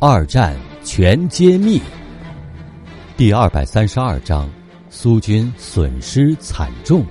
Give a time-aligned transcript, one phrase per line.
[0.00, 1.82] 二战全揭秘。
[3.16, 4.48] 第二百三十二章：
[4.88, 7.04] 苏军损失惨重。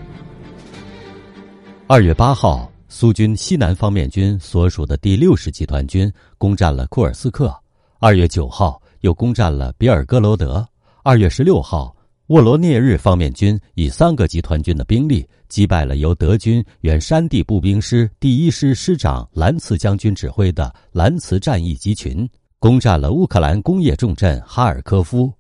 [1.86, 7.54] 二月八号，苏军西南方面军所属的第六十集团军攻占了库尔斯克。
[8.00, 10.66] 二月九号，又攻占了比尔哥罗德。
[11.04, 11.94] 二月十六号，
[12.28, 22.26] 沃罗涅日方面军以三个集团军的兵力击败了由德军原山地步兵师第一师师长兰茨将军指挥的兰茨战役集群。
[22.60, 25.32] 攻占了乌克兰工业重镇哈尔科夫。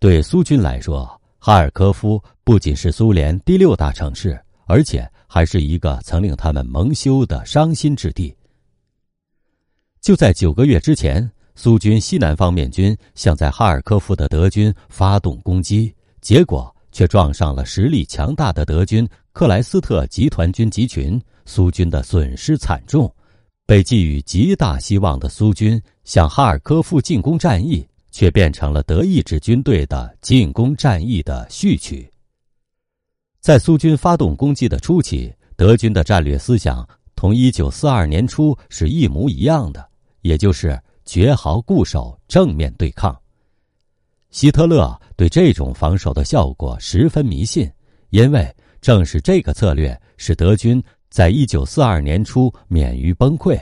[0.00, 8.34] 对苏军来说，哈尔科夫不仅是苏联第六大城市，而且还是一个曾令他们蒙羞的伤心之地。
[10.00, 23.10] 就在九个月之前，苏军西南方面军向在哈尔科夫的德军发动攻击，结果却撞上了实力强大的德军克莱斯特集团军集群，苏军的损失惨重。
[23.66, 32.10] 被寄予极大希望的苏军向哈尔科夫进攻战役，却变成了德意志军队的进攻战役的序曲。
[33.40, 39.86] 在苏军发动攻击的初期，德军的战略思想同一九四二年初是一模一样的，
[40.20, 43.14] 也就是绝壕固守、正面对抗。
[44.30, 47.70] 希特勒对这种防守的效果十分迷信，
[48.10, 50.82] 因为正是这个策略使德军。
[51.10, 53.56] 在一九四二年初免于崩溃，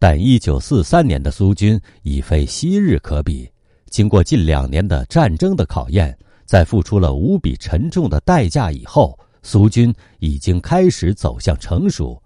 [0.00, 3.46] 但一九四三年的苏军已非昔日可比。
[3.90, 12.20] 经过近两年的战争的考验，在付出了无比沉重的代价以后，苏军已经开始走向成熟。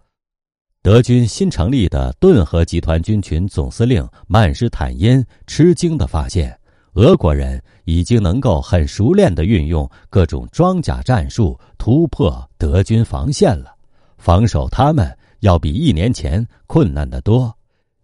[0.83, 6.56] 德军新成立的顿河集团军群总司令曼施坦因吃惊地发现，
[6.92, 13.75] 俄国人已经能够很熟练地运用各种装甲战术突破德军防线了。
[14.16, 17.53] 防守他们要比一年前困难得多，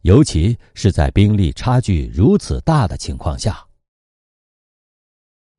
[0.03, 3.67] 尤其是在兵力差距如此大的情况下。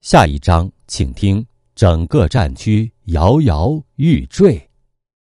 [0.02, 4.71] 下一章，请听：整个战区摇摇欲坠。